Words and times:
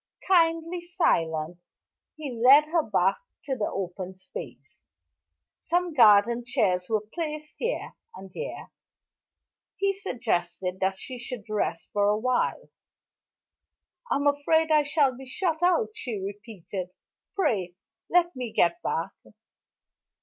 Kindly 0.27 0.81
silent, 0.81 1.57
he 2.15 2.31
led 2.31 2.65
her 2.69 2.81
back 2.81 3.19
to 3.45 3.55
the 3.55 3.69
open 3.69 4.15
space. 4.15 4.83
Some 5.61 5.93
garden 5.93 6.43
chairs 6.43 6.89
were 6.89 7.03
placed 7.13 7.57
here 7.59 7.93
and 8.15 8.31
there; 8.33 8.71
he 9.77 9.93
suggested 9.93 10.79
that 10.79 10.97
she 10.97 11.19
should 11.19 11.43
rest 11.47 11.91
for 11.93 12.05
a 12.09 12.17
while. 12.17 12.69
"I'm 14.09 14.25
afraid 14.25 14.71
I 14.71 14.81
shall 14.81 15.15
be 15.15 15.27
shut 15.27 15.61
out," 15.61 15.89
she 15.93 16.17
repeated. 16.17 16.89
"Pray 17.35 17.75
let 18.09 18.35
me 18.35 18.51
get 18.51 18.81
back." 18.81 19.11